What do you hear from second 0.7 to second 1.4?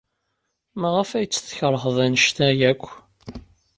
Maɣef ay